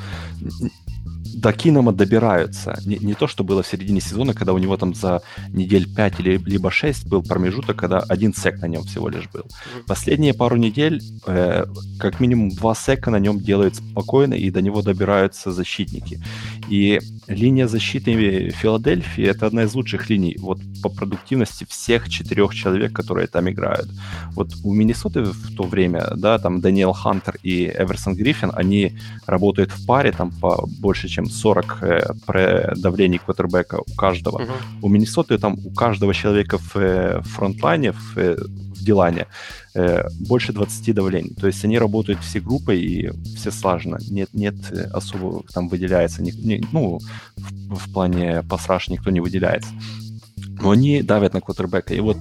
[1.35, 2.79] до Кинома добираются.
[2.85, 6.21] Не, не то, что было в середине сезона, когда у него там за недель 5
[6.21, 9.45] или либо 6 был промежуток, когда один сек на нем всего лишь был.
[9.87, 11.65] Последние пару недель э,
[11.99, 16.21] как минимум два сека на нем делают спокойно, и до него добираются защитники.
[16.69, 22.93] И линия защиты Филадельфии это одна из лучших линий вот по продуктивности всех четырех человек,
[22.93, 23.89] которые там играют.
[24.33, 29.71] Вот у Миннесоты в то время, да, там Даниэл Хантер и Эверсон Гриффин, они работают
[29.71, 34.43] в паре там по больше, чем 40 э, при давлении квотербека у каждого.
[34.43, 34.53] Uh-huh.
[34.83, 39.27] У Миннесоты там у каждого человека в э, фронтлайне, в, э, в Дилане,
[39.75, 41.35] э, больше 20 давлений.
[41.35, 43.99] То есть они работают все группой и все слаженно.
[44.09, 47.01] Нет, нет э, особо там выделяется, не, не, ну,
[47.37, 49.71] в, в плане пасраж никто не выделяется.
[50.63, 51.95] Но они давят на квотербека.
[51.95, 52.19] И вот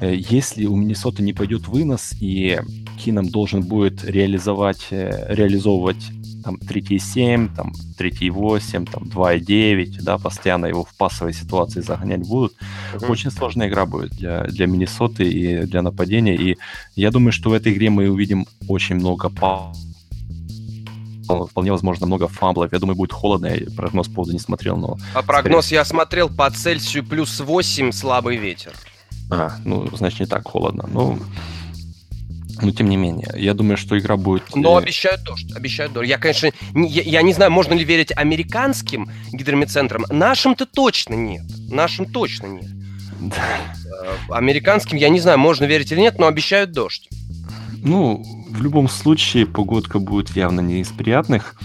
[0.00, 2.58] э, если у Миннесоты не пойдет вынос, и
[2.98, 6.10] Кином должен будет реализовать, реализовывать
[6.44, 12.54] там 3,7, там 3,8, там 2,9, да, постоянно его в пасовой ситуации загонять будут.
[12.94, 13.10] Uh-huh.
[13.10, 16.36] Очень сложная игра будет для, для Миннесоты и для нападения.
[16.36, 16.56] И
[16.96, 19.74] я думаю, что в этой игре мы увидим очень много пау
[21.24, 22.72] вполне возможно, много фамблов.
[22.72, 23.46] Я думаю, будет холодно.
[23.46, 24.98] Я прогноз по поводу не смотрел, но...
[25.14, 25.78] А прогноз скорее...
[25.78, 28.72] я смотрел по Цельсию плюс 8, слабый ветер.
[29.30, 30.86] А, ну, значит, не так холодно.
[30.92, 31.18] Ну, но
[32.72, 34.54] тем не менее, я думаю, что игра будет...
[34.54, 36.08] Но э, обещают дождь, обещают дождь.
[36.08, 40.04] Я, конечно, не, я, я не знаю, можно ли верить американским гидромедцентрам.
[40.10, 41.44] Нашим-то точно нет.
[41.68, 42.70] Нашим точно нет.
[43.20, 43.36] Да.
[44.02, 47.08] Э, американским, я не знаю, можно верить или нет, но обещают дождь.
[47.82, 51.56] Ну, в любом случае, погодка будет явно не из приятных.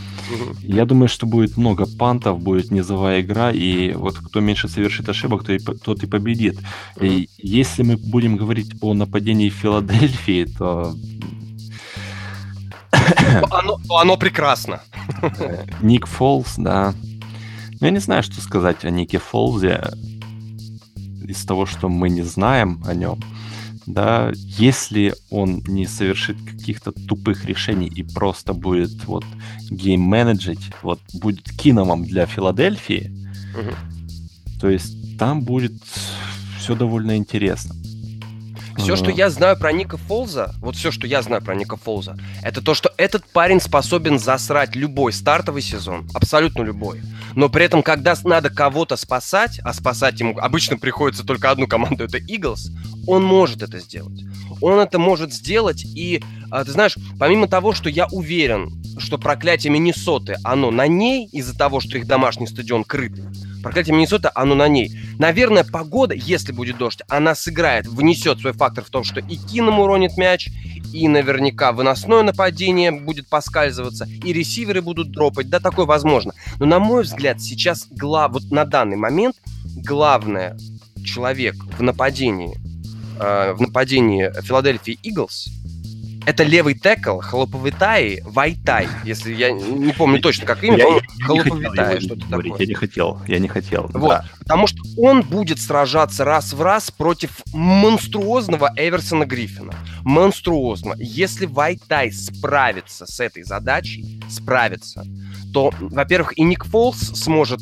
[0.62, 5.44] Я думаю, что будет много пантов, будет низовая игра, и вот кто меньше совершит ошибок,
[5.44, 6.60] то и, тот и победит.
[7.00, 10.96] И если мы будем говорить о нападении Филадельфии, то...
[13.52, 14.82] Оно, оно прекрасно.
[15.82, 16.94] Ник Фолс, да.
[17.80, 19.84] Ну, я не знаю, что сказать о Нике Фолзе
[21.28, 23.20] из того, что мы не знаем о нем
[23.89, 29.25] да, если он не совершит каких-то тупых решений и просто будет вот
[29.71, 33.12] гейм-менеджить, вот будет киномом для Филадельфии,
[33.58, 33.75] угу.
[34.62, 35.73] то есть там будет
[36.60, 37.73] все довольно интересно.
[38.80, 42.18] Все, что я знаю про Ника Фолза, вот все, что я знаю про Ника Фолза,
[42.42, 47.02] это то, что этот парень способен засрать любой стартовый сезон, абсолютно любой.
[47.36, 52.06] Но при этом, когда надо кого-то спасать, а спасать ему обычно приходится только одну команду,
[52.06, 52.72] это Eagles,
[53.06, 54.24] он может это сделать.
[54.62, 59.72] Он это может сделать, и, а, ты знаешь, помимо того, что я уверен, что проклятие
[59.72, 63.26] Миннесоты, оно на ней из-за того, что их домашний стадион крытый,
[63.62, 64.91] проклятие Миннесоты, оно на ней.
[65.17, 69.80] Наверное, погода, если будет дождь, она сыграет, внесет свой фактор в том, что и Кином
[69.80, 70.50] уронит мяч,
[70.93, 75.50] и наверняка выносное нападение будет поскальзываться, и ресиверы будут дропать.
[75.50, 76.34] Да, такое возможно.
[76.60, 78.32] Но, на мой взгляд, сейчас глав...
[78.32, 79.36] вот на данный момент
[79.78, 80.58] главное
[81.04, 82.58] человек в нападении
[83.19, 85.50] э, в нападении Филадельфии Иглс
[86.25, 92.27] это левый текл Хлоповитай Вайтай, если я не помню точно, как имя, я, Хлоповитай, что-то
[92.29, 92.60] такое.
[92.60, 93.89] Я не хотел, я не хотел.
[93.93, 94.25] Вот, да.
[94.39, 99.73] потому что он будет сражаться раз в раз против монструозного Эверсона Гриффина.
[100.03, 100.95] Монструозного.
[100.99, 105.05] Если Вайтай справится с этой задачей, справится,
[105.53, 107.62] то, во-первых, и Ник Фолс сможет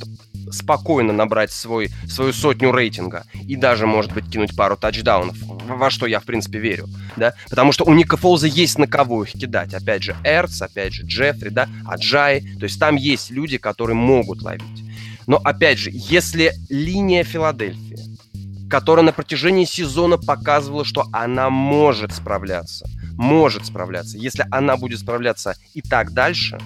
[0.52, 6.06] спокойно набрать свой, свою сотню рейтинга и даже, может быть, кинуть пару тачдаунов, во что
[6.06, 9.74] я, в принципе, верю, да, потому что у Ника Фолза есть на кого их кидать,
[9.74, 14.42] опять же, Эрц, опять же, Джеффри, да, Аджай, то есть там есть люди, которые могут
[14.42, 14.64] ловить.
[15.28, 18.18] Но, опять же, если линия Филадельфии
[18.70, 22.86] которая на протяжении сезона показывала, что она может справляться.
[23.14, 24.18] Может справляться.
[24.18, 26.60] Если она будет справляться и так дальше,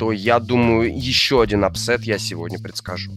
[0.00, 3.12] то я думаю, еще один upset я сегодня предскажу.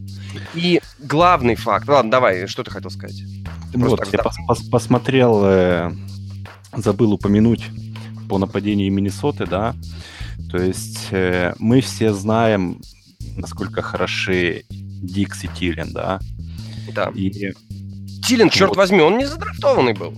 [0.53, 1.87] И главный факт.
[1.87, 3.23] Ладно, давай, что ты хотел сказать?
[3.71, 5.93] Ты вот, я пос пос посмотрел, э,
[6.75, 7.63] забыл упомянуть
[8.27, 9.77] по нападению Миннесоты, да.
[10.51, 12.81] То есть э, мы все знаем,
[13.37, 16.19] насколько хороши Диггс и Тилен, да.
[16.93, 17.13] Да.
[17.15, 17.53] И...
[18.27, 18.53] Тилен, вот.
[18.53, 20.13] черт возьми, он не задрафтованный был.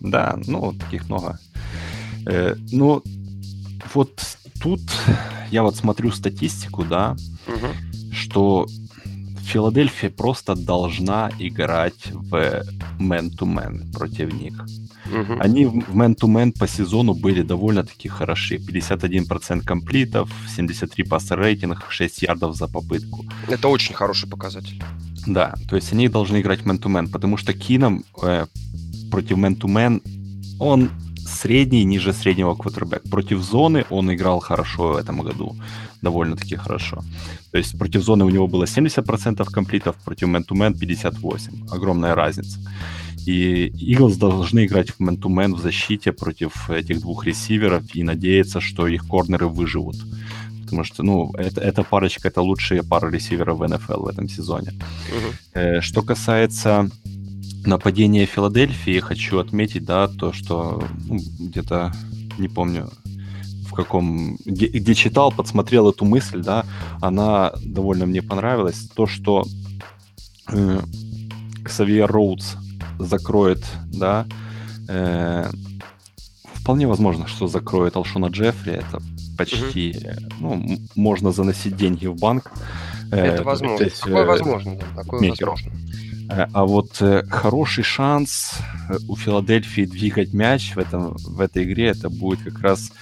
[0.00, 1.38] Да, ну, таких много.
[2.26, 3.04] Э, ну,
[3.94, 4.20] вот
[4.60, 4.80] тут
[5.50, 8.12] я вот смотрю статистику, да, угу.
[8.12, 8.66] что
[9.48, 12.62] Филадельфия просто должна играть в
[12.98, 14.66] man-to-man против них.
[15.06, 15.40] Угу.
[15.40, 18.56] Они в man-to-man по сезону были довольно-таки хороши.
[18.56, 23.24] 51% комплитов, 73 пасса рейтинг, 6 ярдов за попытку.
[23.48, 24.82] Это очень хороший показатель.
[25.26, 28.46] Да, то есть они должны играть man-to-man, потому что Кином э,
[29.10, 30.02] против man-to-man
[30.58, 30.90] он
[31.28, 33.02] средний, ниже среднего квотербек.
[33.10, 35.56] Против зоны он играл хорошо в этом году,
[36.02, 37.02] довольно-таки хорошо.
[37.52, 41.70] То есть против зоны у него было 70% комплитов, против man-to-man 58%.
[41.70, 42.58] Огромная разница.
[43.26, 48.86] И Eagles должны играть в man-to-man в защите против этих двух ресиверов и надеяться, что
[48.86, 49.96] их корнеры выживут.
[50.62, 54.72] Потому что, ну, это, эта парочка— это лучшие пара ресиверов в НФЛ в этом сезоне.
[55.54, 55.80] Uh-huh.
[55.80, 56.90] Что касается
[57.68, 61.92] нападение Филадельфии хочу отметить, да, то, что ну, где-то,
[62.38, 62.90] не помню,
[63.68, 66.64] в каком, где, где читал, подсмотрел эту мысль, да,
[67.00, 68.88] она довольно мне понравилась.
[68.94, 69.44] То, что
[70.50, 70.80] э,
[72.06, 72.56] Роудс
[72.98, 74.26] закроет, да,
[74.88, 75.50] э,
[76.44, 79.00] вполне возможно, что закроет Алшона Джеффри, это
[79.36, 80.32] почти, mm-hmm.
[80.40, 82.52] ну, можно заносить деньги в банк.
[83.10, 83.84] Это э, возможно.
[83.84, 85.72] Есть, такое э, возможно, да, такое возможно.
[86.28, 91.64] Э, а вот э, хороший шанс э, у Филадельфии двигать мяч в, этом, в этой
[91.64, 92.92] игре это будет как раз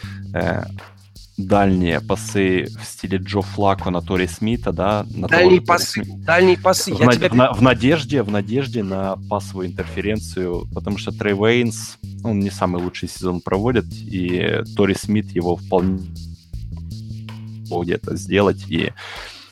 [1.37, 5.07] дальние пасы в стиле Джо Флако на Тори Смита, да?
[5.11, 6.25] На дальние того, пасы, Смит.
[6.25, 6.95] дальние пасы.
[6.95, 7.15] В, Я над...
[7.17, 7.53] тебя...
[7.53, 12.83] в, в, надежде, в надежде на пасовую интерференцию, потому что Трей Вейнс, он не самый
[12.83, 16.01] лучший сезон проводит, и Тори Смит его вполне
[17.69, 18.93] где-то сделать, и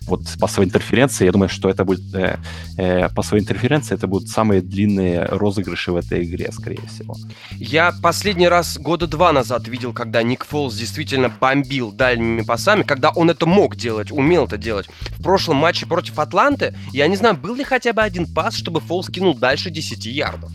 [0.06, 2.38] вот пасовая интерференция, я думаю, что это будет э,
[2.76, 7.16] э, пасовая интерференция, это будут самые длинные розыгрыши в этой игре, скорее всего.
[7.52, 13.10] Я последний раз года два назад видел, когда Ник Фолс действительно бомбил дальними пасами, когда
[13.10, 14.88] он это мог делать, умел это делать.
[15.18, 18.80] В прошлом матче против Атланты, я не знаю, был ли хотя бы один пас, чтобы
[18.80, 20.50] Фолс кинул дальше 10 ярдов.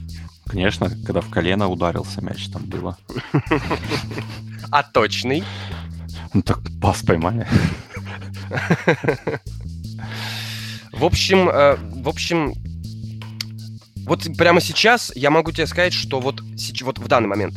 [0.46, 2.98] Конечно, когда в колено ударился мяч, там было.
[4.72, 5.44] А точный?
[6.34, 7.48] Ну так пас поймали.
[10.92, 12.54] В общем, э, в общем,
[14.06, 16.42] вот прямо сейчас я могу тебе сказать, что вот,
[16.82, 17.56] вот в данный момент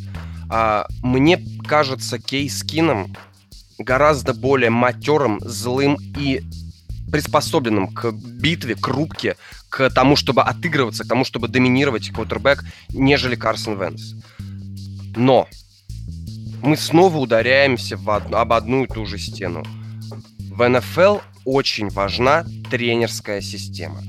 [0.50, 3.16] а, мне кажется Кейс Кином
[3.78, 6.42] гораздо более матерым, злым и
[7.10, 9.36] приспособленным к битве, к рубке,
[9.70, 14.14] к тому, чтобы отыгрываться, к тому, чтобы доминировать квотербек, нежели Карсон Венс.
[15.16, 15.48] Но
[16.62, 18.32] мы снова ударяемся в од...
[18.32, 19.64] об одну и ту же стену.
[20.62, 24.00] В НФЛ очень важна тренерская система.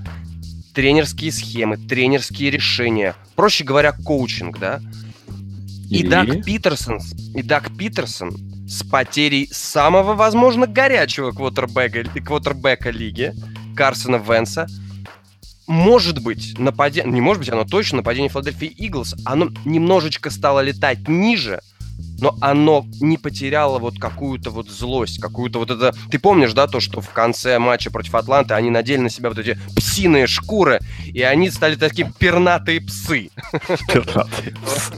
[0.75, 3.15] Тренерские схемы, тренерские решения.
[3.35, 4.79] Проще говоря, коучинг, да?
[5.89, 6.99] И, и Даг Питерсон,
[7.33, 8.37] и Даг Питерсон
[8.67, 13.33] с потерей самого, возможно, горячего квотербека, квотербека лиги,
[13.75, 14.67] Карсона Венса,
[15.65, 21.07] может быть, нападение, не может быть, оно точно нападение Филадельфии Иглс, оно немножечко стало летать
[21.07, 21.61] ниже–
[22.19, 25.93] но оно не потеряло вот какую-то вот злость, какую-то вот это...
[26.11, 29.37] Ты помнишь, да, то, что в конце матча против Атланты они надели на себя вот
[29.39, 33.29] эти псиные шкуры, и они стали такие пернатые псы.
[33.87, 34.93] Пернатые псы.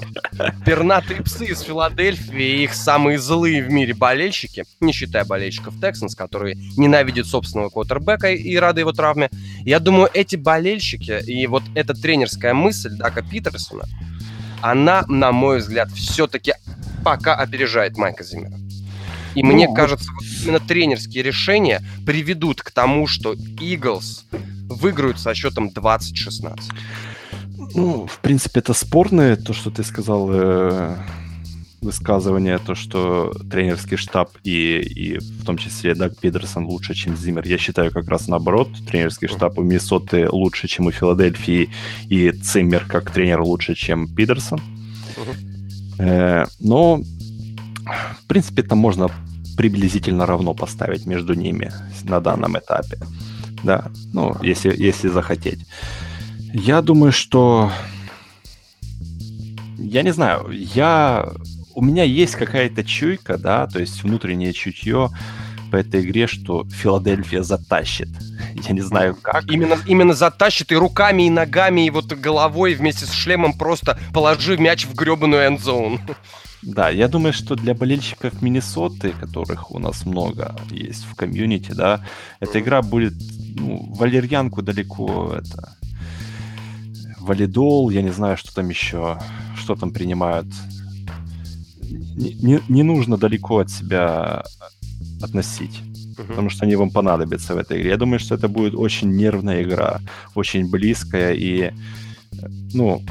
[0.66, 6.56] Пернатые псы из Филадельфии, их самые злые в мире болельщики, не считая болельщиков Тексанс, которые
[6.78, 9.30] ненавидят собственного квотербека и рады его травме.
[9.62, 13.86] Я думаю, эти болельщики и вот эта тренерская мысль Дака Питерсона,
[14.62, 16.54] она, на мой взгляд, все-таки
[17.04, 18.58] пока опережает Майка Зиммера.
[19.36, 24.26] И ну, мне кажется, вот именно тренерские решения приведут к тому, что Иглс
[24.70, 26.60] выиграют со счетом 20-16.
[27.76, 30.96] Ну, в принципе, это спорное, то, что ты сказал, э,
[31.86, 37.46] высказывание, то, что тренерский штаб и, и в том числе Даг Пидерсон лучше, чем Зиммер.
[37.48, 38.70] Я считаю как раз наоборот.
[38.88, 41.70] Тренерский штаб у Миннесоты лучше, чем у Филадельфии,
[42.10, 44.60] и Циммер как тренер лучше, чем Пидерсон.
[45.16, 45.56] Uh-huh.
[46.00, 49.10] Э, но, в принципе, там можно
[49.56, 51.72] приблизительно равно поставить между ними
[52.04, 52.98] на данном этапе.
[53.64, 55.66] Да, ну, если, если захотеть.
[56.54, 57.72] Я думаю, что...
[59.78, 61.30] Я не знаю, я...
[61.76, 65.10] У меня есть какая-то чуйка, да, то есть внутреннее чутье
[65.72, 68.08] по этой игре, что Филадельфия затащит.
[68.68, 69.44] Я не знаю как.
[69.52, 74.60] Именно, именно затащит и руками, и ногами, и вот головой вместе с шлемом просто положив
[74.60, 76.00] мяч в гребаную эндзоун.
[76.62, 82.04] Да, я думаю, что для болельщиков Миннесоты, которых у нас много есть в комьюнити, да,
[82.40, 83.14] эта игра будет
[83.56, 85.76] ну, валерьянку далеко это
[87.26, 89.20] валидол, я не знаю, что там еще,
[89.58, 90.48] что там принимают.
[91.90, 94.44] Не, не, нужно далеко от себя
[95.22, 95.82] относить,
[96.18, 96.28] uh-huh.
[96.28, 97.90] потому что они вам понадобятся в этой игре.
[97.92, 100.00] Я думаю, что это будет очень нервная игра,
[100.36, 101.72] очень близкая и,
[102.74, 103.02] ну,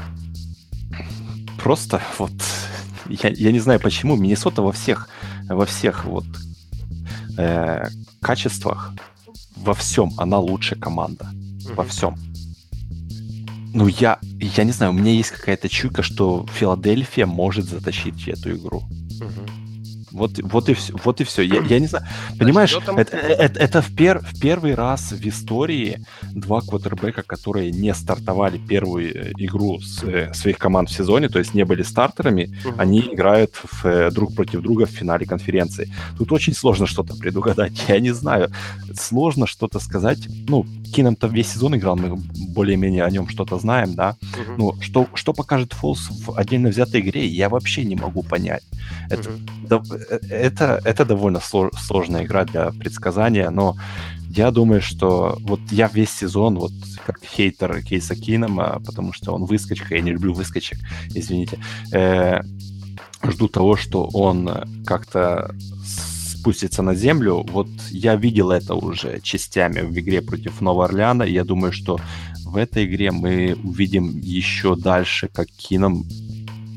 [1.63, 2.33] просто вот
[3.09, 5.09] я, я не знаю почему, Миннесота во всех,
[5.47, 6.25] во всех вот
[7.37, 7.87] э,
[8.21, 8.93] качествах,
[9.55, 11.25] во всем она лучшая команда.
[11.25, 11.75] Mm-hmm.
[11.75, 12.15] Во всем.
[13.75, 18.55] Ну, я, я не знаю, у меня есть какая-то чуйка, что Филадельфия может затащить эту
[18.55, 18.83] игру.
[19.19, 19.64] Mm-hmm.
[20.15, 21.41] Вот, вот, и все, вот и все.
[21.41, 22.05] Я, я не знаю.
[22.39, 27.93] Понимаешь, это, это, это в, пер, в первый раз в истории два квотербека, которые не
[27.93, 32.49] стартовали первую э, игру с, э, своих команд в сезоне, то есть не были стартерами,
[32.65, 32.75] угу.
[32.77, 35.93] они играют в, э, друг против друга в финале конференции.
[36.17, 37.73] Тут очень сложно что-то предугадать.
[37.89, 38.51] Я не знаю.
[38.93, 40.19] Сложно что-то сказать.
[40.47, 44.15] Ну, Кином-то весь сезон играл, мы более-менее о нем что-то знаем, да.
[44.21, 44.53] Угу.
[44.57, 48.63] Ну, что, что покажет Фолс в отдельно взятой игре, я вообще не могу понять.
[49.09, 49.39] Это, угу.
[49.67, 53.75] да, это, это довольно сложная игра для предсказания, но
[54.29, 56.73] я думаю, что вот я весь сезон, вот
[57.05, 60.77] как хейтер Кейса Кинома, потому что он выскочка, я не люблю выскочек,
[61.13, 61.57] извините,
[61.93, 62.41] э,
[63.23, 64.49] жду того, что он
[64.85, 65.55] как-то
[66.45, 67.45] спустится на землю.
[67.49, 71.23] Вот я видел это уже частями в игре против Нового Орлеана.
[71.23, 71.99] Я думаю, что
[72.45, 76.05] в этой игре мы увидим еще дальше, как Кином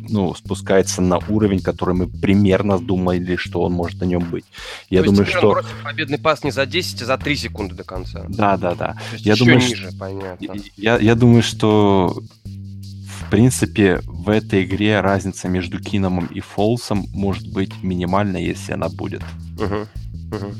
[0.08, 4.44] ну, спускается на уровень, который мы примерно думали, что он может на нем быть.
[4.90, 5.62] Я То думаю, есть, что...
[5.84, 8.24] победный пас не за 10, а за 3 секунды до конца.
[8.28, 8.96] Да, да, да.
[9.16, 9.98] Я думаю, ниже, что...
[9.98, 10.54] понятно.
[10.76, 17.52] Я, я думаю, что в принципе, в этой игре разница между Киномом и Фолсом может
[17.52, 19.22] быть минимальная, если она будет.
[19.58, 20.36] Угу.
[20.36, 20.54] Угу.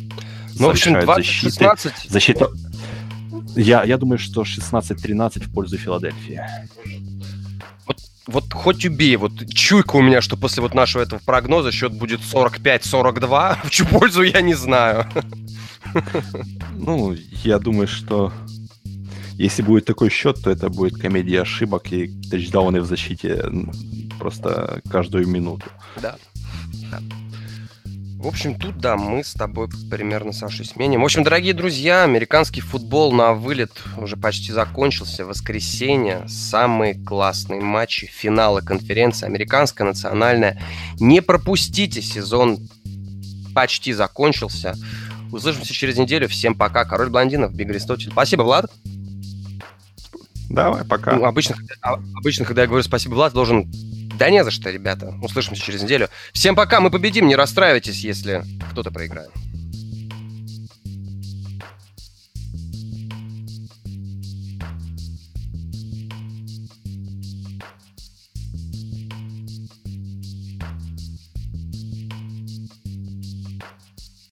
[0.59, 1.51] Ну, в общем, 20, защиты.
[1.51, 1.92] 16...
[2.11, 2.49] Защита...
[3.57, 6.42] Я, я думаю, что 16-13 в пользу Филадельфии
[8.29, 12.20] вот хоть убей, вот чуйка у меня, что после вот нашего этого прогноза счет будет
[12.20, 15.07] 45-42, в чью пользу я не знаю.
[16.76, 18.33] Ну, я думаю, что
[19.35, 23.45] если будет такой счет, то это будет комедия ошибок и тачдауны в защите
[24.18, 25.66] просто каждую минуту.
[26.03, 26.16] Да.
[26.91, 27.01] да.
[28.19, 31.03] В общем, тут, да, мы с тобой примерно, Саша, сменим.
[31.03, 35.25] В общем, дорогие друзья, американский футбол на вылет уже почти закончился.
[35.25, 40.61] Воскресенье, самые классные матчи, финалы конференции, американская, национальная.
[40.99, 42.59] Не пропустите, сезон
[43.55, 44.75] почти закончился.
[45.31, 46.29] Услышимся через неделю.
[46.29, 46.85] Всем пока.
[46.85, 48.11] Король блондинов, Биг Аристотель.
[48.11, 48.69] Спасибо, Влад.
[50.51, 51.14] Давай, пока.
[51.14, 53.71] Ну, обычно, а, обычно, когда я говорю спасибо, Влад, должен
[54.19, 55.14] да не за что, ребята.
[55.23, 56.09] Услышимся через неделю.
[56.33, 57.29] Всем пока, мы победим.
[57.29, 59.31] Не расстраивайтесь, если кто-то проиграет.